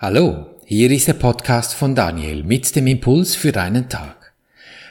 Hallo, 0.00 0.54
hier 0.64 0.92
ist 0.92 1.08
der 1.08 1.14
Podcast 1.14 1.74
von 1.74 1.96
Daniel 1.96 2.44
mit 2.44 2.76
dem 2.76 2.86
Impuls 2.86 3.34
für 3.34 3.50
deinen 3.50 3.88
Tag. 3.88 4.32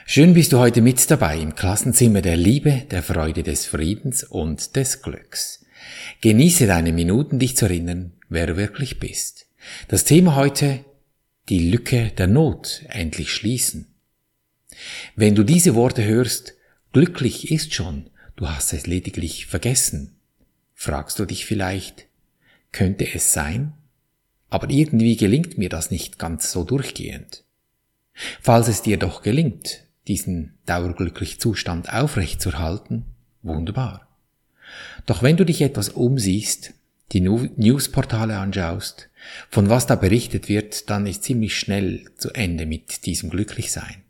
Schön 0.04 0.34
bist 0.34 0.52
du 0.52 0.58
heute 0.58 0.82
mit 0.82 1.10
dabei 1.10 1.38
im 1.38 1.54
Klassenzimmer 1.54 2.20
der 2.20 2.36
Liebe, 2.36 2.82
der 2.90 3.02
Freude, 3.02 3.42
des 3.42 3.64
Friedens 3.64 4.22
und 4.22 4.76
des 4.76 5.00
Glücks. 5.00 5.64
Genieße 6.20 6.66
deine 6.66 6.92
Minuten, 6.92 7.38
dich 7.38 7.56
zu 7.56 7.64
erinnern, 7.64 8.12
wer 8.28 8.48
du 8.48 8.58
wirklich 8.58 9.00
bist. 9.00 9.46
Das 9.88 10.04
Thema 10.04 10.36
heute, 10.36 10.84
die 11.48 11.70
Lücke 11.70 12.10
der 12.18 12.26
Not 12.26 12.82
endlich 12.90 13.32
schließen. 13.32 13.86
Wenn 15.16 15.34
du 15.34 15.42
diese 15.42 15.74
Worte 15.74 16.04
hörst, 16.04 16.52
glücklich 16.92 17.50
ist 17.50 17.72
schon, 17.72 18.10
du 18.36 18.50
hast 18.50 18.74
es 18.74 18.86
lediglich 18.86 19.46
vergessen, 19.46 20.18
fragst 20.74 21.18
du 21.18 21.24
dich 21.24 21.46
vielleicht, 21.46 22.04
könnte 22.72 23.10
es 23.10 23.32
sein, 23.32 23.72
aber 24.50 24.70
irgendwie 24.70 25.16
gelingt 25.16 25.58
mir 25.58 25.68
das 25.68 25.90
nicht 25.90 26.18
ganz 26.18 26.50
so 26.52 26.64
durchgehend. 26.64 27.44
Falls 28.40 28.68
es 28.68 28.82
dir 28.82 28.96
doch 28.96 29.22
gelingt, 29.22 29.84
diesen 30.08 30.54
dauerglücklichen 30.66 31.38
Zustand 31.38 31.92
aufrechtzuerhalten, 31.92 33.04
wunderbar. 33.42 34.08
Doch 35.06 35.22
wenn 35.22 35.36
du 35.36 35.44
dich 35.44 35.62
etwas 35.62 35.90
umsiehst, 35.90 36.74
die 37.12 37.20
Newsportale 37.20 38.38
anschaust, 38.38 39.08
von 39.50 39.68
was 39.68 39.86
da 39.86 39.94
berichtet 39.94 40.48
wird, 40.48 40.90
dann 40.90 41.06
ist 41.06 41.24
ziemlich 41.24 41.58
schnell 41.58 42.04
zu 42.16 42.30
Ende 42.30 42.66
mit 42.66 43.06
diesem 43.06 43.30
Glücklichsein. 43.30 44.02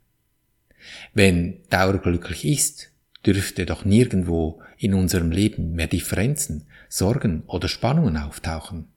Wenn 1.14 1.60
dauerglücklich 1.70 2.44
ist, 2.44 2.90
dürfte 3.24 3.66
doch 3.66 3.84
nirgendwo 3.84 4.62
in 4.78 4.94
unserem 4.94 5.30
Leben 5.30 5.72
mehr 5.72 5.86
Differenzen, 5.86 6.66
Sorgen 6.88 7.42
oder 7.46 7.68
Spannungen 7.68 8.16
auftauchen. 8.16 8.88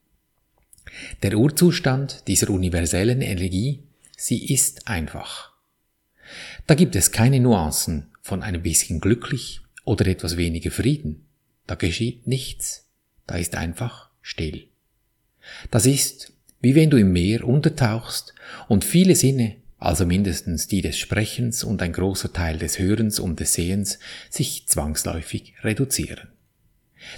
Der 1.23 1.37
Urzustand 1.37 2.27
dieser 2.27 2.49
universellen 2.49 3.21
Energie, 3.21 3.83
sie 4.17 4.53
ist 4.53 4.87
einfach. 4.87 5.51
Da 6.67 6.75
gibt 6.75 6.95
es 6.95 7.11
keine 7.11 7.39
Nuancen 7.39 8.07
von 8.21 8.43
einem 8.43 8.61
bisschen 8.61 8.99
glücklich 8.99 9.61
oder 9.83 10.07
etwas 10.07 10.37
weniger 10.37 10.71
Frieden. 10.71 11.25
Da 11.67 11.75
geschieht 11.75 12.27
nichts. 12.27 12.87
Da 13.27 13.35
ist 13.35 13.55
einfach 13.55 14.09
still. 14.21 14.67
Das 15.71 15.85
ist, 15.85 16.33
wie 16.61 16.75
wenn 16.75 16.89
du 16.89 16.97
im 16.97 17.11
Meer 17.11 17.47
untertauchst 17.47 18.33
und 18.67 18.85
viele 18.85 19.15
Sinne, 19.15 19.55
also 19.77 20.05
mindestens 20.05 20.67
die 20.67 20.81
des 20.81 20.97
Sprechens 20.97 21.63
und 21.63 21.81
ein 21.81 21.93
großer 21.93 22.31
Teil 22.31 22.59
des 22.59 22.77
Hörens 22.77 23.19
und 23.19 23.39
des 23.39 23.53
Sehens, 23.53 23.97
sich 24.29 24.67
zwangsläufig 24.67 25.55
reduzieren. 25.63 26.27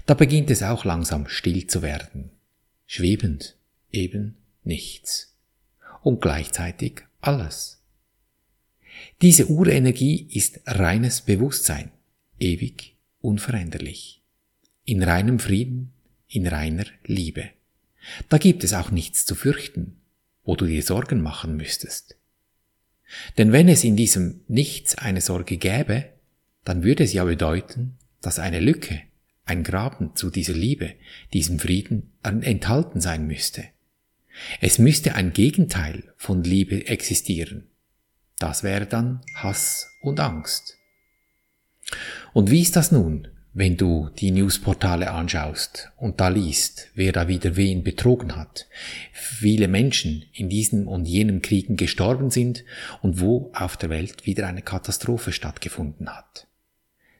Da 0.06 0.14
beginnt 0.14 0.50
es 0.50 0.64
auch 0.64 0.86
langsam 0.86 1.28
still 1.28 1.68
zu 1.68 1.82
werden, 1.82 2.32
schwebend, 2.86 3.58
eben 3.94 4.36
nichts. 4.64 5.38
Und 6.02 6.20
gleichzeitig 6.20 7.04
alles. 7.22 7.82
Diese 9.22 9.48
Urenergie 9.48 10.28
ist 10.32 10.60
reines 10.66 11.22
Bewusstsein, 11.22 11.92
ewig, 12.40 12.98
unveränderlich. 13.22 14.22
In 14.84 15.02
reinem 15.02 15.40
Frieden, 15.40 15.94
in 16.28 16.46
reiner 16.46 16.86
Liebe. 17.06 17.50
Da 18.28 18.38
gibt 18.38 18.66
es 18.66 18.74
auch 18.74 18.92
nichts 18.92 19.26
zu 19.26 19.36
fürchten, 19.36 20.02
wo 20.44 20.58
du 20.58 20.66
dir 20.66 20.84
Sorgen 20.84 21.22
machen 21.22 21.56
müsstest. 21.56 22.18
Denn 23.38 23.52
wenn 23.52 23.70
es 23.70 23.84
in 23.84 23.96
diesem 23.96 24.42
Nichts 24.48 24.96
eine 24.96 25.22
Sorge 25.22 25.58
gäbe, 25.58 26.10
dann 26.66 26.84
würde 26.84 27.04
es 27.04 27.14
ja 27.14 27.24
bedeuten, 27.24 27.98
dass 28.22 28.40
eine 28.40 28.60
Lücke, 28.60 29.02
ein 29.46 29.64
Graben 29.64 30.16
zu 30.16 30.30
dieser 30.30 30.54
Liebe, 30.54 30.94
diesem 31.34 31.60
Frieden 31.60 32.12
enthalten 32.24 33.02
sein 33.02 33.28
müsste. 33.28 33.66
Es 34.62 34.80
müsste 34.80 35.16
ein 35.16 35.34
Gegenteil 35.34 36.14
von 36.18 36.44
Liebe 36.44 36.88
existieren. 36.88 37.70
Das 38.40 38.64
wäre 38.64 38.86
dann 38.86 39.22
Hass 39.36 39.88
und 40.02 40.20
Angst. 40.20 40.78
Und 42.34 42.50
wie 42.50 42.62
ist 42.62 42.76
das 42.76 42.92
nun, 42.92 43.28
wenn 43.54 43.78
du 43.78 44.10
die 44.18 44.32
Newsportale 44.32 45.12
anschaust 45.12 45.92
und 45.98 46.20
da 46.20 46.30
liest, 46.30 46.90
wer 46.96 47.12
da 47.12 47.28
wieder 47.28 47.56
wen 47.56 47.84
betrogen 47.84 48.36
hat, 48.36 48.68
viele 49.12 49.68
Menschen 49.68 50.26
in 50.34 50.50
diesen 50.50 50.88
und 50.88 51.06
jenen 51.06 51.44
Kriegen 51.44 51.78
gestorben 51.78 52.32
sind 52.32 52.66
und 53.04 53.20
wo 53.20 53.52
auf 53.54 53.78
der 53.78 53.92
Welt 53.92 54.26
wieder 54.26 54.48
eine 54.48 54.64
Katastrophe 54.64 55.32
stattgefunden 55.32 56.10
hat? 56.10 56.48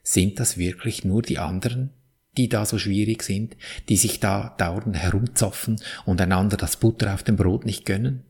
Sind 0.02 0.40
das 0.40 0.58
wirklich 0.58 1.06
nur 1.06 1.22
die 1.22 1.38
anderen, 1.38 1.92
die 2.38 2.50
da 2.50 2.66
so 2.66 2.78
schwierig 2.78 3.24
sind, 3.24 3.56
die 3.90 3.98
sich 3.98 4.20
da 4.20 4.56
dauernd 4.58 4.98
herumzopfen 4.98 5.80
und 6.06 6.20
einander 6.22 6.58
das 6.58 6.78
Butter 6.78 7.14
auf 7.14 7.24
dem 7.24 7.36
Brot 7.36 7.66
nicht 7.66 7.86
gönnen? 7.86 8.24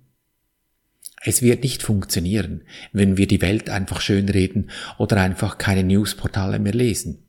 Es 1.25 1.41
wird 1.41 1.64
nicht 1.64 1.84
funktionieren, 1.84 2.63
wenn 2.92 3.16
wir 3.16 3.28
die 3.28 3.42
Welt 3.42 3.69
einfach 3.69 4.02
schönreden 4.02 4.69
oder 4.97 5.18
einfach 5.22 5.58
keine 5.58 5.84
Newsportale 5.84 6.59
mehr 6.59 6.74
lesen. 6.74 7.19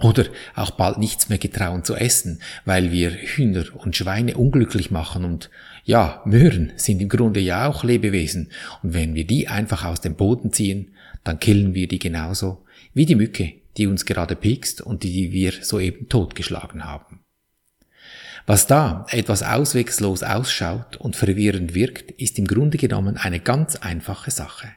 Oder 0.00 0.26
auch 0.56 0.72
bald 0.72 0.98
nichts 0.98 1.28
mehr 1.28 1.38
getrauen 1.38 1.84
zu 1.84 1.94
essen, 1.94 2.42
weil 2.64 2.90
wir 2.90 3.10
Hühner 3.10 3.64
und 3.74 3.96
Schweine 3.96 4.36
unglücklich 4.36 4.90
machen 4.90 5.24
und 5.24 5.50
ja, 5.84 6.20
Möhren 6.26 6.72
sind 6.76 7.00
im 7.00 7.08
Grunde 7.08 7.38
ja 7.40 7.68
auch 7.68 7.84
Lebewesen 7.84 8.50
und 8.82 8.92
wenn 8.92 9.14
wir 9.14 9.24
die 9.24 9.46
einfach 9.46 9.84
aus 9.84 10.00
dem 10.00 10.16
Boden 10.16 10.52
ziehen, 10.52 10.90
dann 11.22 11.38
killen 11.38 11.74
wir 11.74 11.86
die 11.86 12.00
genauso 12.00 12.64
wie 12.92 13.06
die 13.06 13.14
Mücke, 13.14 13.52
die 13.76 13.86
uns 13.86 14.06
gerade 14.06 14.36
piekst 14.36 14.80
und 14.80 15.02
die 15.02 15.32
wir 15.32 15.52
soeben 15.62 16.08
totgeschlagen 16.08 16.84
haben. 16.84 17.20
Was 18.46 18.66
da 18.66 19.06
etwas 19.08 19.42
auswegslos 19.42 20.22
ausschaut 20.22 20.96
und 20.96 21.16
verwirrend 21.16 21.74
wirkt, 21.74 22.10
ist 22.12 22.38
im 22.38 22.46
Grunde 22.46 22.76
genommen 22.76 23.16
eine 23.16 23.40
ganz 23.40 23.76
einfache 23.76 24.30
Sache. 24.30 24.68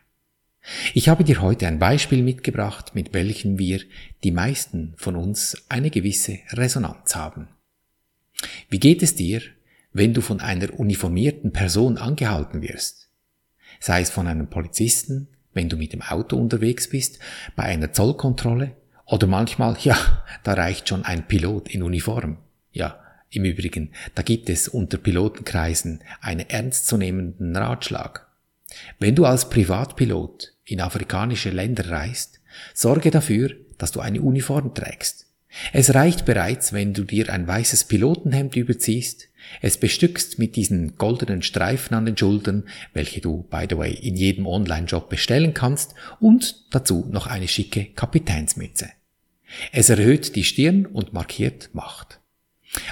Ich 0.93 1.09
habe 1.09 1.23
dir 1.23 1.41
heute 1.41 1.67
ein 1.67 1.79
Beispiel 1.79 2.23
mitgebracht, 2.23 2.95
mit 2.95 3.13
welchem 3.13 3.57
wir, 3.57 3.81
die 4.23 4.31
meisten 4.31 4.93
von 4.97 5.15
uns, 5.15 5.65
eine 5.69 5.89
gewisse 5.89 6.39
Resonanz 6.51 7.15
haben. 7.15 7.49
Wie 8.69 8.79
geht 8.79 9.03
es 9.03 9.15
dir, 9.15 9.41
wenn 9.93 10.13
du 10.13 10.21
von 10.21 10.39
einer 10.39 10.77
uniformierten 10.77 11.51
Person 11.51 11.97
angehalten 11.97 12.61
wirst? 12.61 13.09
Sei 13.79 14.01
es 14.01 14.09
von 14.09 14.27
einem 14.27 14.49
Polizisten, 14.49 15.27
wenn 15.53 15.69
du 15.69 15.77
mit 15.77 15.93
dem 15.93 16.01
Auto 16.01 16.37
unterwegs 16.37 16.89
bist, 16.89 17.19
bei 17.55 17.63
einer 17.63 17.91
Zollkontrolle 17.91 18.75
oder 19.07 19.27
manchmal, 19.27 19.77
ja, 19.81 19.97
da 20.43 20.53
reicht 20.53 20.89
schon 20.89 21.05
ein 21.05 21.27
Pilot 21.27 21.69
in 21.69 21.81
Uniform. 21.81 22.37
Ja, 22.71 22.99
im 23.29 23.45
Übrigen, 23.45 23.91
da 24.15 24.21
gibt 24.21 24.49
es 24.49 24.67
unter 24.67 24.97
Pilotenkreisen 24.97 26.01
einen 26.21 26.49
ernstzunehmenden 26.49 27.55
Ratschlag. 27.55 28.27
Wenn 28.99 29.15
du 29.15 29.25
als 29.25 29.49
Privatpilot 29.49 30.53
in 30.65 30.81
afrikanische 30.81 31.49
Länder 31.49 31.89
reist, 31.89 32.41
sorge 32.73 33.11
dafür, 33.11 33.55
dass 33.77 33.91
du 33.91 33.99
eine 34.01 34.21
Uniform 34.21 34.73
trägst. 34.73 35.25
Es 35.71 35.93
reicht 35.93 36.25
bereits, 36.25 36.73
wenn 36.73 36.93
du 36.93 37.03
dir 37.03 37.31
ein 37.31 37.47
weißes 37.47 37.85
Pilotenhemd 37.85 38.55
überziehst, 38.55 39.29
es 39.61 39.77
bestückst 39.77 40.39
mit 40.39 40.55
diesen 40.57 40.97
goldenen 40.97 41.41
Streifen 41.41 41.95
an 41.95 42.05
den 42.05 42.17
Schultern, 42.17 42.65
welche 42.93 43.21
du, 43.21 43.43
by 43.49 43.65
the 43.69 43.77
way, 43.77 43.93
in 43.93 44.15
jedem 44.15 44.45
Online-Job 44.45 45.09
bestellen 45.09 45.53
kannst, 45.53 45.95
und 46.19 46.65
dazu 46.71 47.07
noch 47.09 47.27
eine 47.27 47.47
schicke 47.47 47.85
Kapitänsmütze. 47.85 48.89
Es 49.71 49.89
erhöht 49.89 50.35
die 50.35 50.43
Stirn 50.43 50.85
und 50.85 51.13
markiert 51.13 51.69
Macht. 51.73 52.19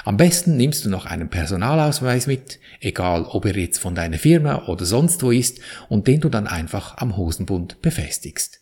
Am 0.03 0.17
besten 0.17 0.57
nimmst 0.57 0.85
du 0.85 0.89
noch 0.89 1.05
einen 1.05 1.29
Personalausweis 1.29 2.27
mit, 2.27 2.59
egal 2.79 3.25
ob 3.25 3.45
er 3.45 3.57
jetzt 3.57 3.79
von 3.79 3.95
deiner 3.95 4.17
Firma 4.17 4.67
oder 4.67 4.85
sonst 4.85 5.21
wo 5.21 5.31
ist, 5.31 5.59
und 5.89 6.07
den 6.07 6.21
du 6.21 6.29
dann 6.29 6.47
einfach 6.47 6.97
am 6.97 7.17
Hosenbund 7.17 7.81
befestigst. 7.81 8.61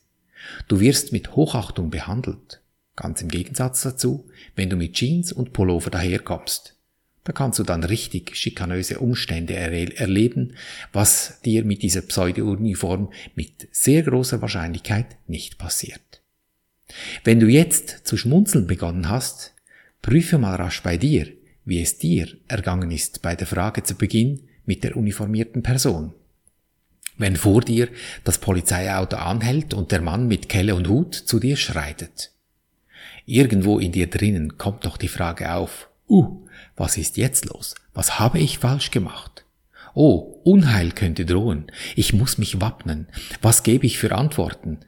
Du 0.67 0.79
wirst 0.79 1.11
mit 1.11 1.35
Hochachtung 1.35 1.89
behandelt. 1.89 2.61
Ganz 2.95 3.21
im 3.21 3.29
Gegensatz 3.29 3.81
dazu, 3.81 4.27
wenn 4.55 4.69
du 4.69 4.75
mit 4.75 4.93
Jeans 4.93 5.31
und 5.31 5.53
Pullover 5.53 5.89
daherkommst. 5.89 6.77
Da 7.23 7.31
kannst 7.31 7.57
du 7.57 7.63
dann 7.63 7.83
richtig 7.83 8.35
schikanöse 8.35 8.99
Umstände 8.99 9.55
erleben, 9.55 10.55
was 10.91 11.39
dir 11.41 11.63
mit 11.63 11.81
dieser 11.81 12.01
Pseudo-Uniform 12.01 13.13
mit 13.33 13.69
sehr 13.71 14.03
großer 14.03 14.41
Wahrscheinlichkeit 14.41 15.15
nicht 15.27 15.57
passiert. 15.57 16.22
Wenn 17.23 17.39
du 17.39 17.47
jetzt 17.47 18.05
zu 18.07 18.17
schmunzeln 18.17 18.67
begonnen 18.67 19.09
hast, 19.09 19.53
prüfe 20.01 20.37
mal 20.37 20.55
rasch 20.55 20.83
bei 20.83 20.97
dir, 20.97 21.27
wie 21.65 21.81
es 21.81 21.97
dir 21.97 22.27
ergangen 22.47 22.91
ist 22.91 23.21
bei 23.21 23.35
der 23.35 23.47
Frage 23.47 23.83
zu 23.83 23.95
Beginn 23.95 24.41
mit 24.65 24.83
der 24.83 24.95
uniformierten 24.95 25.63
Person. 25.63 26.13
Wenn 27.17 27.35
vor 27.35 27.61
dir 27.61 27.89
das 28.23 28.39
Polizeiauto 28.39 29.17
anhält 29.17 29.73
und 29.73 29.91
der 29.91 30.01
Mann 30.01 30.27
mit 30.27 30.49
Kelle 30.49 30.75
und 30.75 30.87
Hut 30.87 31.13
zu 31.13 31.39
dir 31.39 31.57
schreitet. 31.57 32.31
Irgendwo 33.25 33.79
in 33.79 33.91
dir 33.91 34.07
drinnen 34.07 34.57
kommt 34.57 34.85
doch 34.85 34.97
die 34.97 35.07
Frage 35.07 35.53
auf, 35.53 35.89
uh, 36.09 36.45
was 36.75 36.97
ist 36.97 37.17
jetzt 37.17 37.45
los? 37.45 37.75
Was 37.93 38.19
habe 38.19 38.39
ich 38.39 38.57
falsch 38.57 38.91
gemacht? 38.91 39.45
Oh, 39.93 40.41
Unheil 40.43 40.91
könnte 40.91 41.25
drohen. 41.25 41.71
Ich 41.95 42.13
muss 42.13 42.39
mich 42.39 42.59
wappnen. 42.59 43.07
Was 43.41 43.61
gebe 43.63 43.85
ich 43.85 43.99
für 43.99 44.13
Antworten? 44.13 44.79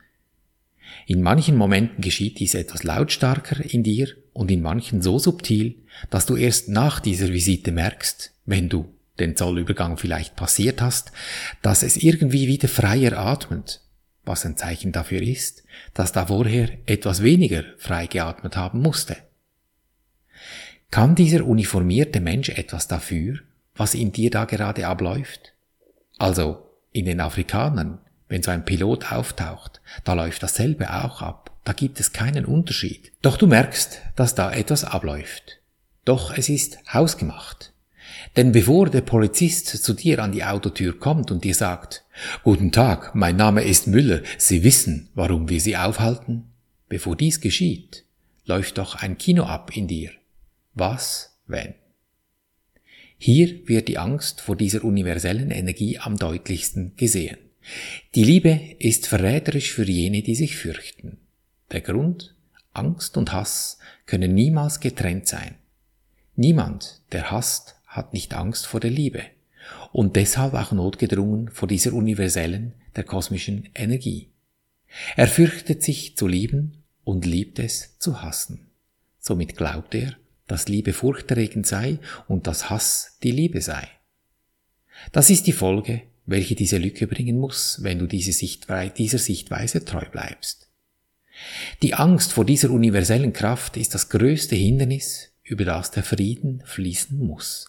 In 1.05 1.21
manchen 1.21 1.55
Momenten 1.55 2.01
geschieht 2.01 2.39
dies 2.39 2.55
etwas 2.55 2.83
lautstarker 2.83 3.63
in 3.63 3.83
dir 3.83 4.09
und 4.33 4.49
in 4.49 4.61
manchen 4.61 5.01
so 5.01 5.19
subtil, 5.19 5.75
dass 6.09 6.25
du 6.25 6.35
erst 6.35 6.69
nach 6.69 6.99
dieser 6.99 7.29
Visite 7.29 7.71
merkst, 7.71 8.33
wenn 8.45 8.69
du 8.69 8.93
den 9.19 9.35
Zollübergang 9.35 9.97
vielleicht 9.97 10.35
passiert 10.35 10.81
hast, 10.81 11.11
dass 11.61 11.83
es 11.83 11.95
irgendwie 11.95 12.47
wieder 12.47 12.67
freier 12.67 13.17
atmet, 13.17 13.81
was 14.25 14.45
ein 14.45 14.57
Zeichen 14.57 14.91
dafür 14.91 15.21
ist, 15.21 15.63
dass 15.93 16.11
da 16.11 16.25
vorher 16.25 16.69
etwas 16.85 17.23
weniger 17.23 17.63
frei 17.77 18.07
geatmet 18.07 18.57
haben 18.57 18.81
musste. 18.81 19.15
Kann 20.91 21.15
dieser 21.15 21.45
uniformierte 21.45 22.19
Mensch 22.19 22.49
etwas 22.49 22.87
dafür, 22.87 23.39
was 23.75 23.93
in 23.93 24.11
dir 24.11 24.31
da 24.31 24.45
gerade 24.45 24.87
abläuft? 24.87 25.53
Also 26.17 26.69
in 26.91 27.05
den 27.05 27.19
Afrikanern, 27.19 27.99
wenn 28.27 28.43
so 28.43 28.51
ein 28.51 28.65
Pilot 28.65 29.11
auftaucht, 29.11 29.81
da 30.03 30.13
läuft 30.13 30.43
dasselbe 30.43 30.93
auch 30.93 31.21
ab. 31.21 31.51
Da 31.63 31.73
gibt 31.73 31.99
es 31.99 32.13
keinen 32.13 32.45
Unterschied. 32.45 33.11
Doch 33.21 33.37
du 33.37 33.47
merkst, 33.47 34.01
dass 34.15 34.35
da 34.35 34.51
etwas 34.51 34.83
abläuft. 34.83 35.59
Doch 36.05 36.37
es 36.37 36.49
ist 36.49 36.77
hausgemacht. 36.93 37.73
Denn 38.35 38.51
bevor 38.51 38.89
der 38.89 39.01
Polizist 39.01 39.67
zu 39.67 39.93
dir 39.93 40.19
an 40.19 40.31
die 40.31 40.43
Autotür 40.43 40.99
kommt 40.99 41.31
und 41.31 41.43
dir 41.43 41.55
sagt, 41.55 42.05
Guten 42.43 42.71
Tag, 42.71 43.15
mein 43.15 43.35
Name 43.35 43.63
ist 43.63 43.87
Müller, 43.87 44.21
Sie 44.37 44.63
wissen, 44.63 45.09
warum 45.15 45.49
wir 45.49 45.59
Sie 45.59 45.75
aufhalten? 45.75 46.45
Bevor 46.87 47.15
dies 47.15 47.41
geschieht, 47.41 48.05
läuft 48.45 48.77
doch 48.77 48.95
ein 48.95 49.17
Kino 49.17 49.43
ab 49.45 49.75
in 49.75 49.87
dir. 49.87 50.11
Was, 50.73 51.39
wenn? 51.47 51.73
Hier 53.17 53.67
wird 53.67 53.87
die 53.87 53.97
Angst 53.97 54.41
vor 54.41 54.55
dieser 54.55 54.83
universellen 54.83 55.49
Energie 55.49 55.97
am 55.97 56.17
deutlichsten 56.17 56.93
gesehen. 56.95 57.37
Die 58.13 58.23
Liebe 58.23 58.75
ist 58.79 59.07
verräterisch 59.07 59.73
für 59.73 59.83
jene, 59.83 60.21
die 60.21 60.35
sich 60.35 60.57
fürchten. 60.57 61.17
Der 61.71 61.81
Grund, 61.81 62.35
Angst 62.73 63.17
und 63.17 63.33
Hass 63.33 63.79
können 64.05 64.33
niemals 64.33 64.79
getrennt 64.79 65.27
sein. 65.27 65.55
Niemand, 66.35 67.01
der 67.11 67.31
hasst, 67.31 67.75
hat 67.87 68.13
nicht 68.13 68.33
Angst 68.33 68.67
vor 68.67 68.79
der 68.79 68.91
Liebe 68.91 69.23
und 69.91 70.15
deshalb 70.15 70.53
auch 70.53 70.71
notgedrungen 70.71 71.49
vor 71.49 71.67
dieser 71.67 71.93
universellen, 71.93 72.73
der 72.95 73.03
kosmischen 73.03 73.69
Energie. 73.73 74.29
Er 75.15 75.27
fürchtet 75.27 75.83
sich 75.83 76.15
zu 76.17 76.27
lieben 76.27 76.83
und 77.03 77.25
liebt 77.25 77.59
es 77.59 77.97
zu 77.99 78.21
hassen. 78.21 78.67
Somit 79.19 79.55
glaubt 79.57 79.95
er, 79.95 80.15
dass 80.47 80.67
Liebe 80.67 80.93
furchterregend 80.93 81.65
sei 81.65 81.99
und 82.27 82.47
dass 82.47 82.69
Hass 82.69 83.17
die 83.23 83.31
Liebe 83.31 83.61
sei. 83.61 83.87
Das 85.11 85.29
ist 85.29 85.47
die 85.47 85.53
Folge, 85.53 86.03
welche 86.25 86.55
diese 86.55 86.77
Lücke 86.77 87.07
bringen 87.07 87.37
muss, 87.37 87.79
wenn 87.81 87.99
du 87.99 88.07
diese 88.07 88.33
Sichtweise, 88.33 88.93
dieser 88.95 89.17
Sichtweise 89.17 89.85
treu 89.85 90.05
bleibst. 90.11 90.67
Die 91.81 91.93
Angst 91.93 92.33
vor 92.33 92.45
dieser 92.45 92.69
universellen 92.71 93.33
Kraft 93.33 93.77
ist 93.77 93.93
das 93.93 94.09
größte 94.09 94.55
Hindernis, 94.55 95.31
über 95.43 95.65
das 95.65 95.91
der 95.91 96.03
Frieden 96.03 96.63
fließen 96.65 97.19
muss. 97.19 97.67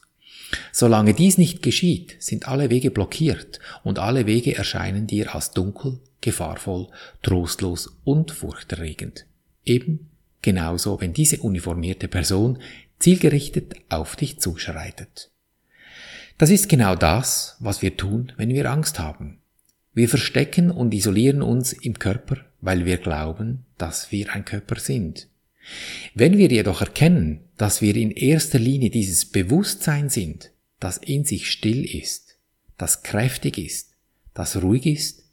Solange 0.73 1.13
dies 1.13 1.39
nicht 1.39 1.63
geschieht, 1.63 2.17
sind 2.21 2.47
alle 2.47 2.71
Wege 2.71 2.91
blockiert 2.91 3.59
und 3.83 3.99
alle 3.99 4.27
Wege 4.27 4.57
erscheinen 4.57 5.07
dir 5.07 5.35
als 5.35 5.51
dunkel, 5.51 5.99
gefahrvoll, 6.21 6.89
trostlos 7.23 7.99
und 8.05 8.31
furchterregend. 8.31 9.27
Eben 9.65 10.11
genauso, 10.43 11.01
wenn 11.01 11.13
diese 11.13 11.39
uniformierte 11.39 12.07
Person 12.07 12.59
zielgerichtet 13.01 13.75
auf 13.89 14.15
dich 14.17 14.39
zuschreitet. 14.39 15.31
Das 16.39 16.51
ist 16.51 16.69
genau 16.69 16.95
das, 16.97 17.57
was 17.61 17.81
wir 17.81 17.97
tun, 17.97 18.33
wenn 18.37 18.51
wir 18.51 18.71
Angst 18.71 18.99
haben. 18.99 19.39
Wir 19.95 20.09
verstecken 20.09 20.71
und 20.71 20.93
isolieren 20.93 21.41
uns 21.41 21.73
im 21.73 21.99
Körper, 21.99 22.37
weil 22.61 22.85
wir 22.85 22.99
glauben, 22.99 23.65
dass 23.79 24.13
wir 24.13 24.35
ein 24.35 24.45
Körper 24.45 24.79
sind. 24.79 25.29
Wenn 26.15 26.37
wir 26.37 26.49
jedoch 26.49 26.83
erkennen, 26.83 27.41
dass 27.57 27.81
wir 27.81 27.97
in 27.97 28.11
erster 28.11 28.59
Linie 28.59 28.91
dieses 28.91 29.25
Bewusstsein 29.25 30.11
sind, 30.11 30.51
das 30.79 30.99
in 30.99 31.25
sich 31.25 31.51
still 31.51 31.85
ist, 31.85 32.37
das 32.77 33.03
kräftig 33.03 33.57
ist, 33.57 33.93
das 34.35 34.63
ruhig 34.63 34.85
ist, 34.85 35.25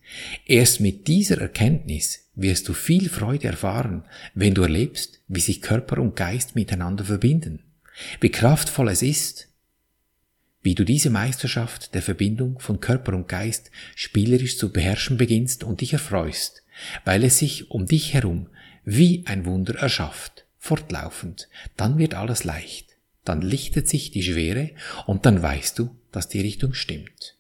erst 0.46 0.80
mit 0.80 1.08
dieser 1.10 1.42
Erkenntnis 1.42 2.30
wirst 2.36 2.70
du 2.70 2.74
viel 2.74 3.10
Freude 3.10 3.48
erfahren, 3.48 4.06
wenn 4.34 4.54
du 4.54 4.62
erlebst, 4.62 5.20
wie 5.28 5.42
sich 5.42 5.62
Körper 5.62 6.02
und 6.02 6.16
Geist 6.16 6.56
miteinander 6.56 7.04
verbinden, 7.04 7.60
wie 8.22 8.30
kraftvoll 8.30 8.88
es 8.88 9.02
ist, 9.02 9.50
wie 10.64 10.76
du 10.76 10.86
diese 10.86 11.10
Meisterschaft 11.10 11.94
der 11.94 12.02
Verbindung 12.02 12.60
von 12.60 12.80
Körper 12.80 13.14
und 13.14 13.28
Geist 13.28 13.70
spielerisch 13.96 14.58
zu 14.58 14.72
beherrschen 14.72 15.18
beginnst 15.18 15.64
und 15.64 15.82
dich 15.82 15.94
erfreust, 15.94 16.64
weil 17.06 17.24
es 17.24 17.38
sich 17.38 17.70
um 17.70 17.86
dich 17.86 18.14
herum 18.14 18.48
wie 18.86 19.24
ein 19.28 19.46
Wunder 19.46 19.76
erschafft, 19.76 20.46
fortlaufend, 20.58 21.50
dann 21.78 21.98
wird 21.98 22.16
alles 22.16 22.46
leicht, 22.46 22.98
dann 23.26 23.42
lichtet 23.42 23.88
sich 23.88 24.12
die 24.12 24.24
Schwere 24.24 24.72
und 25.06 25.26
dann 25.26 25.42
weißt 25.42 25.78
du, 25.78 25.96
dass 26.12 26.30
die 26.30 26.42
Richtung 26.42 26.74
stimmt. 26.74 27.38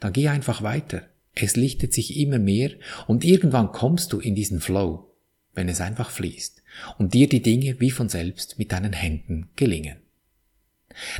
Dann 0.00 0.12
geh 0.12 0.28
einfach 0.28 0.62
weiter, 0.62 1.08
es 1.34 1.56
lichtet 1.56 1.92
sich 1.92 2.16
immer 2.16 2.38
mehr 2.38 2.72
und 3.06 3.24
irgendwann 3.24 3.72
kommst 3.72 4.12
du 4.12 4.18
in 4.18 4.34
diesen 4.34 4.60
Flow, 4.60 5.10
wenn 5.54 5.68
es 5.68 5.80
einfach 5.80 6.10
fließt 6.10 6.62
und 6.98 7.14
dir 7.14 7.28
die 7.28 7.42
Dinge 7.42 7.80
wie 7.80 7.90
von 7.90 8.08
selbst 8.08 8.58
mit 8.58 8.72
deinen 8.72 8.92
Händen 8.92 9.50
gelingen. 9.56 9.96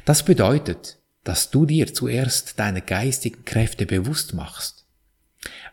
Das 0.05 0.25
bedeutet, 0.25 0.99
dass 1.25 1.51
du 1.51 1.67
dir 1.67 1.93
zuerst 1.93 2.59
deine 2.59 2.83
geistigen 2.83 3.45
Kräfte 3.45 3.87
bewusst 3.87 4.35
machst, 4.35 4.87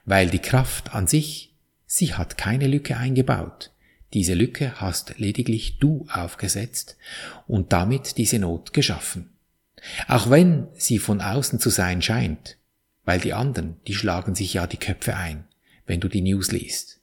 weil 0.05 0.29
die 0.29 0.39
Kraft 0.39 0.95
an 0.95 1.07
sich, 1.07 1.53
sie 1.85 2.13
hat 2.13 2.37
keine 2.37 2.67
Lücke 2.67 2.97
eingebaut, 2.97 3.71
diese 4.13 4.33
Lücke 4.33 4.81
hast 4.81 5.19
lediglich 5.19 5.77
du 5.79 6.05
aufgesetzt 6.11 6.97
und 7.47 7.71
damit 7.71 8.17
diese 8.17 8.39
Not 8.39 8.73
geschaffen. 8.73 9.29
Auch 10.07 10.29
wenn 10.29 10.67
sie 10.73 10.99
von 10.99 11.21
außen 11.21 11.59
zu 11.59 11.69
sein 11.69 12.01
scheint, 12.01 12.57
weil 13.03 13.19
die 13.19 13.33
anderen, 13.33 13.77
die 13.87 13.95
schlagen 13.95 14.35
sich 14.35 14.53
ja 14.53 14.67
die 14.67 14.77
Köpfe 14.77 15.15
ein, 15.15 15.45
wenn 15.85 15.99
du 15.99 16.07
die 16.07 16.21
News 16.21 16.51
liest. 16.51 16.99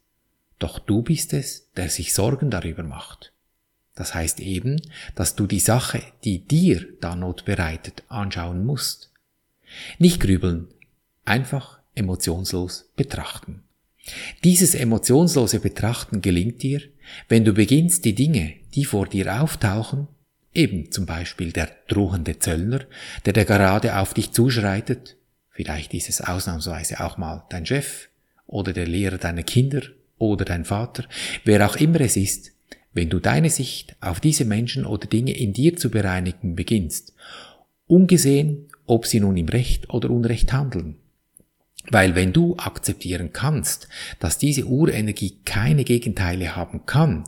Doch 0.59 0.79
du 0.79 1.03
bist 1.03 1.33
es, 1.33 1.73
der 1.73 1.89
sich 1.89 2.15
Sorgen 2.15 2.51
darüber 2.51 2.83
macht. 2.83 3.33
Das 3.99 4.15
heißt 4.15 4.39
eben, 4.39 4.81
dass 5.17 5.35
du 5.35 5.49
die 5.49 5.59
Sache, 5.59 6.01
die 6.23 6.47
dir 6.47 6.87
da 7.01 7.17
Not 7.17 7.45
bereitet, 7.45 8.05
anschauen 8.07 8.65
musst. 8.65 9.11
Nicht 9.99 10.21
grübeln, 10.21 10.69
einfach 11.25 11.81
emotionslos 11.97 12.93
betrachten. 12.95 13.65
Dieses 14.45 14.77
emotionslose 14.77 15.59
Betrachten 15.59 16.23
gelingt 16.23 16.63
dir, 16.63 16.81
wenn 17.29 17.45
du 17.45 17.53
beginnst, 17.55 18.05
die 18.05 18.15
Dinge, 18.15 18.55
die 18.77 18.85
vor 18.85 19.09
dir 19.09 19.43
auftauchen, 19.43 20.07
eben 20.55 20.93
zum 20.93 21.05
Beispiel 21.05 21.51
der 21.51 21.69
drohende 21.89 22.39
Zöllner, 22.39 22.87
der 23.27 23.33
der 23.33 23.47
gerade 23.47 23.97
auf 23.97 24.15
dich 24.15 24.31
zuschreitet, 24.31 25.17
vielleicht 25.51 25.93
ist 25.93 26.09
es 26.09 26.21
ausnahmsweise 26.21 27.01
auch 27.01 27.17
mal 27.17 27.45
dein 27.51 27.67
Chef 27.67 28.11
oder 28.47 28.73
der 28.73 28.87
Lehrer 28.87 29.19
deiner 29.19 29.43
Kinder 29.43 29.83
oder 30.19 30.45
dein 30.45 30.65
Vater, 30.65 31.05
wer 31.45 31.69
auch 31.69 31.75
immer 31.75 32.01
es 32.01 32.17
ist, 32.17 32.53
wenn 32.99 33.11
du 33.11 33.21
deine 33.21 33.49
Sicht 33.49 33.95
auf 34.01 34.19
diese 34.19 34.45
Menschen 34.45 34.85
oder 34.85 35.07
Dinge 35.07 35.31
in 35.31 35.53
dir 35.53 35.77
zu 35.77 35.89
bereinigen 35.89 36.57
beginnst, 36.57 37.15
ungesehen, 37.87 38.67
ob 38.87 39.07
sie 39.07 39.21
nun 39.21 39.37
im 39.37 39.49
Recht 39.49 39.89
oder 39.91 40.11
Unrecht 40.11 40.53
handeln, 40.53 40.97
weil 41.89 42.17
wenn 42.17 42.33
du 42.33 42.57
akzeptieren 42.57 43.33
kannst, 43.33 43.87
dass 44.19 44.37
diese 44.37 44.67
Urenergie 44.67 45.39
keine 45.45 45.85
Gegenteile 45.85 46.57
haben 46.57 46.87
kann, 46.87 47.23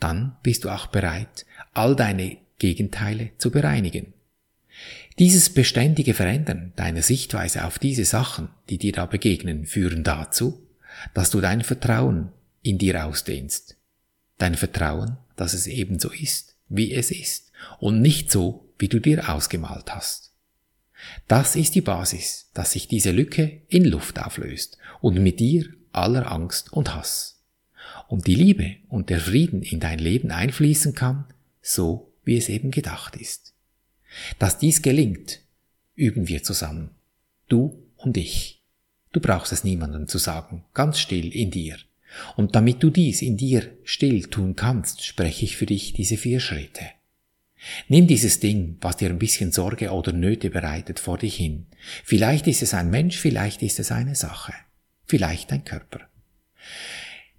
dann 0.00 0.36
bist 0.42 0.64
du 0.64 0.70
auch 0.70 0.86
bereit, 0.86 1.44
all 1.74 1.94
deine 1.94 2.38
Gegenteile 2.58 3.32
zu 3.36 3.50
bereinigen. 3.50 4.14
Dieses 5.18 5.50
beständige 5.50 6.14
Verändern 6.14 6.72
deiner 6.76 7.02
Sichtweise 7.02 7.66
auf 7.66 7.78
diese 7.78 8.06
Sachen, 8.06 8.48
die 8.70 8.78
dir 8.78 8.92
da 8.92 9.04
begegnen, 9.04 9.66
führen 9.66 10.04
dazu, 10.04 10.66
dass 11.12 11.28
du 11.28 11.42
dein 11.42 11.60
Vertrauen 11.60 12.30
in 12.62 12.78
dir 12.78 13.04
ausdehnst. 13.04 13.76
Dein 14.42 14.56
Vertrauen, 14.56 15.18
dass 15.36 15.54
es 15.54 15.68
ebenso 15.68 16.10
ist, 16.10 16.56
wie 16.68 16.92
es 16.92 17.12
ist, 17.12 17.52
und 17.78 18.02
nicht 18.02 18.28
so, 18.28 18.68
wie 18.76 18.88
du 18.88 18.98
dir 18.98 19.32
ausgemalt 19.32 19.94
hast. 19.94 20.32
Das 21.28 21.54
ist 21.54 21.76
die 21.76 21.80
Basis, 21.80 22.50
dass 22.52 22.72
sich 22.72 22.88
diese 22.88 23.12
Lücke 23.12 23.60
in 23.68 23.84
Luft 23.84 24.18
auflöst 24.18 24.78
und 25.00 25.22
mit 25.22 25.40
ihr 25.40 25.66
aller 25.92 26.32
Angst 26.32 26.72
und 26.72 26.92
Hass. 26.92 27.40
Und 28.08 28.26
die 28.26 28.34
Liebe 28.34 28.78
und 28.88 29.10
der 29.10 29.20
Frieden 29.20 29.62
in 29.62 29.78
dein 29.78 30.00
Leben 30.00 30.32
einfließen 30.32 30.96
kann, 30.96 31.26
so 31.60 32.12
wie 32.24 32.36
es 32.36 32.48
eben 32.48 32.72
gedacht 32.72 33.14
ist. 33.14 33.54
Dass 34.40 34.58
dies 34.58 34.82
gelingt, 34.82 35.38
üben 35.94 36.26
wir 36.26 36.42
zusammen. 36.42 36.90
Du 37.46 37.80
und 37.96 38.16
ich. 38.16 38.60
Du 39.12 39.20
brauchst 39.20 39.52
es 39.52 39.62
niemandem 39.62 40.08
zu 40.08 40.18
sagen, 40.18 40.64
ganz 40.74 40.98
still 40.98 41.32
in 41.32 41.52
dir. 41.52 41.76
Und 42.36 42.54
damit 42.54 42.82
du 42.82 42.90
dies 42.90 43.22
in 43.22 43.36
dir 43.36 43.76
still 43.84 44.22
tun 44.24 44.56
kannst, 44.56 45.04
spreche 45.04 45.44
ich 45.44 45.56
für 45.56 45.66
dich 45.66 45.92
diese 45.92 46.16
vier 46.16 46.40
Schritte. 46.40 46.84
Nimm 47.88 48.06
dieses 48.06 48.40
Ding, 48.40 48.76
was 48.80 48.96
dir 48.96 49.08
ein 49.10 49.18
bisschen 49.18 49.52
Sorge 49.52 49.90
oder 49.92 50.12
Nöte 50.12 50.50
bereitet, 50.50 50.98
vor 50.98 51.18
dich 51.18 51.36
hin. 51.36 51.66
Vielleicht 52.04 52.46
ist 52.46 52.62
es 52.62 52.74
ein 52.74 52.90
Mensch, 52.90 53.18
vielleicht 53.18 53.62
ist 53.62 53.78
es 53.78 53.92
eine 53.92 54.14
Sache, 54.14 54.52
vielleicht 55.04 55.52
ein 55.52 55.64
Körper. 55.64 56.00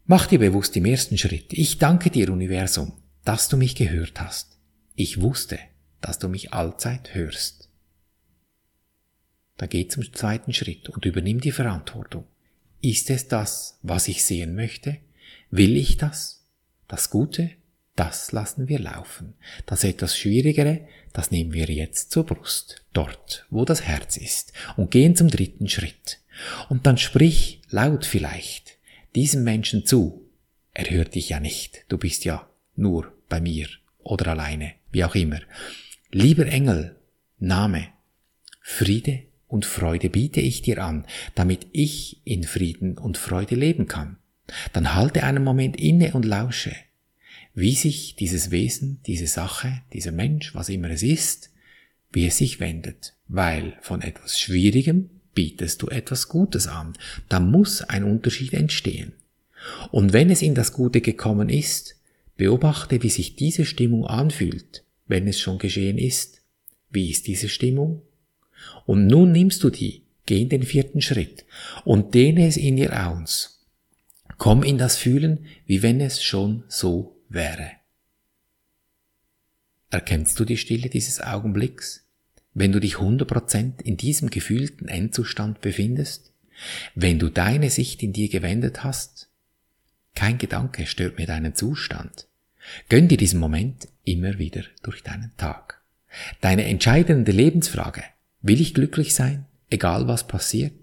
Mach 0.05 0.27
dir 0.27 0.39
bewusst 0.39 0.75
im 0.75 0.85
ersten 0.85 1.17
Schritt, 1.17 1.53
ich 1.53 1.77
danke 1.77 2.09
dir 2.09 2.31
Universum, 2.31 2.93
dass 3.25 3.49
du 3.49 3.57
mich 3.57 3.75
gehört 3.75 4.19
hast. 4.19 4.57
Ich 4.95 5.21
wusste, 5.21 5.59
dass 6.01 6.19
du 6.19 6.29
mich 6.29 6.53
allzeit 6.53 7.15
hörst. 7.15 7.69
dann 9.57 9.69
geh 9.69 9.87
zum 9.87 10.11
zweiten 10.13 10.53
Schritt 10.53 10.89
und 10.89 11.05
übernimm 11.05 11.39
die 11.39 11.51
Verantwortung. 11.51 12.25
Ist 12.83 13.09
es 13.09 13.29
das, 13.29 13.79
was 13.81 14.09
ich 14.09 14.25
sehen 14.25 14.55
möchte? 14.55 14.97
Will 15.49 15.77
ich 15.77 15.95
das? 15.95 16.43
Das 16.89 17.09
Gute? 17.09 17.51
Das 17.95 18.33
lassen 18.33 18.67
wir 18.67 18.77
laufen. 18.77 19.35
Das 19.65 19.85
etwas 19.85 20.17
Schwierigere, 20.17 20.85
das 21.13 21.31
nehmen 21.31 21.53
wir 21.53 21.67
jetzt 21.67 22.11
zur 22.11 22.25
Brust, 22.25 22.83
dort, 22.91 23.45
wo 23.49 23.63
das 23.63 23.83
Herz 23.83 24.17
ist, 24.17 24.51
und 24.75 24.91
gehen 24.91 25.15
zum 25.15 25.29
dritten 25.29 25.69
Schritt. 25.69 26.19
Und 26.67 26.85
dann 26.85 26.97
sprich 26.97 27.61
laut 27.69 28.03
vielleicht 28.03 28.77
diesem 29.15 29.45
Menschen 29.45 29.85
zu. 29.85 30.29
Er 30.73 30.89
hört 30.89 31.15
dich 31.15 31.29
ja 31.29 31.39
nicht, 31.39 31.85
du 31.87 31.97
bist 31.97 32.25
ja 32.25 32.49
nur 32.75 33.13
bei 33.29 33.39
mir 33.39 33.69
oder 33.99 34.27
alleine, 34.31 34.73
wie 34.91 35.05
auch 35.05 35.15
immer. 35.15 35.39
Lieber 36.11 36.47
Engel, 36.47 36.97
Name, 37.39 37.87
Friede 38.59 39.23
und 39.53 39.65
Freude 39.65 40.09
biete 40.09 40.41
ich 40.41 40.61
dir 40.61 40.83
an, 40.83 41.05
damit 41.35 41.67
ich 41.71 42.19
in 42.25 42.43
Frieden 42.43 42.97
und 42.97 43.17
Freude 43.17 43.55
leben 43.55 43.87
kann. 43.87 44.17
Dann 44.73 44.93
halte 44.93 45.23
einen 45.23 45.43
Moment 45.43 45.79
inne 45.79 46.13
und 46.13 46.25
lausche 46.25 46.75
wie 47.53 47.75
sich 47.75 48.15
dieses 48.15 48.51
Wesen, 48.51 48.99
diese 49.05 49.27
Sache, 49.27 49.81
dieser 49.93 50.11
Mensch, 50.11 50.55
was 50.55 50.69
immer 50.69 50.89
es 50.89 51.03
ist, 51.03 51.51
wie 52.11 52.25
es 52.25 52.37
sich 52.37 52.59
wendet, 52.59 53.15
weil 53.27 53.77
von 53.81 54.01
etwas 54.01 54.39
Schwierigem 54.39 55.09
bietest 55.35 55.81
du 55.81 55.87
etwas 55.87 56.29
Gutes 56.29 56.67
an, 56.67 56.93
da 57.29 57.39
muss 57.39 57.81
ein 57.81 58.03
Unterschied 58.03 58.53
entstehen. 58.53 59.13
Und 59.91 60.13
wenn 60.13 60.29
es 60.29 60.41
in 60.41 60.55
das 60.55 60.73
Gute 60.73 61.01
gekommen 61.01 61.49
ist, 61.49 61.95
beobachte, 62.37 63.01
wie 63.01 63.09
sich 63.09 63.35
diese 63.35 63.65
Stimmung 63.65 64.05
anfühlt, 64.05 64.83
wenn 65.07 65.27
es 65.27 65.39
schon 65.39 65.57
geschehen 65.57 65.97
ist. 65.97 66.41
Wie 66.89 67.09
ist 67.09 67.27
diese 67.27 67.49
Stimmung? 67.49 68.01
Und 68.85 69.07
nun 69.07 69.31
nimmst 69.31 69.63
du 69.63 69.69
die, 69.69 70.03
geh 70.25 70.41
in 70.41 70.49
den 70.49 70.63
vierten 70.63 71.01
Schritt 71.01 71.45
und 71.85 72.13
dehne 72.13 72.47
es 72.47 72.57
in 72.57 72.77
ihr 72.77 73.07
aus. 73.07 73.65
Komm 74.37 74.63
in 74.63 74.77
das 74.77 74.97
Fühlen, 74.97 75.45
wie 75.65 75.83
wenn 75.83 76.01
es 76.01 76.23
schon 76.23 76.63
so 76.67 77.15
wäre. 77.29 77.71
Erkennst 79.89 80.39
du 80.39 80.45
die 80.45 80.57
Stille 80.57 80.89
dieses 80.89 81.21
Augenblicks, 81.21 82.05
wenn 82.53 82.71
du 82.71 82.79
dich 82.79 82.95
100% 82.95 83.81
in 83.81 83.97
diesem 83.97 84.29
gefühlten 84.29 84.87
Endzustand 84.87 85.61
befindest? 85.61 86.33
Wenn 86.95 87.19
du 87.19 87.29
deine 87.29 87.69
Sicht 87.69 88.03
in 88.03 88.13
dir 88.13 88.29
gewendet 88.29 88.83
hast? 88.83 89.29
Kein 90.15 90.37
Gedanke 90.37 90.85
stört 90.85 91.17
mir 91.17 91.25
deinen 91.25 91.55
Zustand. 91.55 92.27
Gönn 92.89 93.07
dir 93.07 93.17
diesen 93.17 93.39
Moment 93.39 93.87
immer 94.03 94.37
wieder 94.37 94.63
durch 94.83 95.03
deinen 95.03 95.35
Tag. 95.37 95.81
Deine 96.41 96.65
entscheidende 96.65 97.31
Lebensfrage, 97.31 98.03
will 98.43 98.61
ich 98.61 98.75
glücklich 98.75 99.15
sein, 99.15 99.45
egal 99.71 100.07
was 100.07 100.27
passiert? 100.27 100.73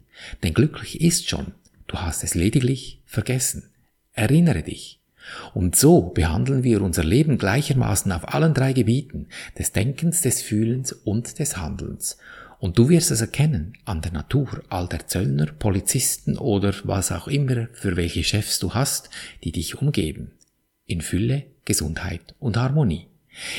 Denn 0.42 0.54
glücklich 0.54 1.00
ist 1.00 1.28
schon, 1.28 1.52
du 1.86 1.98
hast 1.98 2.24
es 2.24 2.34
lediglich 2.34 3.00
vergessen. 3.06 3.70
Erinnere 4.12 4.62
dich, 4.62 5.00
und 5.54 5.76
so 5.76 6.02
behandeln 6.02 6.64
wir 6.64 6.82
unser 6.82 7.04
Leben 7.04 7.38
gleichermaßen 7.38 8.10
auf 8.10 8.34
allen 8.34 8.54
drei 8.54 8.72
Gebieten 8.72 9.28
des 9.58 9.72
Denkens, 9.72 10.22
des 10.22 10.42
Fühlens 10.42 10.92
und 10.92 11.38
des 11.38 11.56
Handelns. 11.56 12.16
Und 12.58 12.78
du 12.78 12.88
wirst 12.88 13.10
es 13.10 13.20
erkennen 13.20 13.74
an 13.84 14.02
der 14.02 14.12
Natur 14.12 14.62
all 14.68 14.86
der 14.88 15.06
Zöllner, 15.06 15.46
Polizisten 15.46 16.36
oder 16.36 16.74
was 16.84 17.12
auch 17.12 17.28
immer 17.28 17.68
für 17.72 17.96
welche 17.96 18.24
Chefs 18.24 18.58
du 18.58 18.74
hast, 18.74 19.08
die 19.44 19.52
dich 19.52 19.80
umgeben. 19.80 20.32
In 20.86 21.00
Fülle, 21.00 21.44
Gesundheit 21.64 22.34
und 22.38 22.56
Harmonie. 22.56 23.06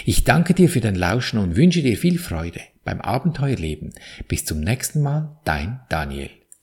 Ich 0.05 0.23
danke 0.23 0.53
dir 0.53 0.69
für 0.69 0.81
dein 0.81 0.95
Lauschen 0.95 1.39
und 1.39 1.55
wünsche 1.55 1.81
dir 1.81 1.97
viel 1.97 2.19
Freude 2.19 2.61
beim 2.83 3.01
Abenteuerleben. 3.01 3.93
Bis 4.27 4.45
zum 4.45 4.59
nächsten 4.59 5.01
Mal, 5.01 5.37
dein 5.43 5.81
Daniel. 5.89 6.40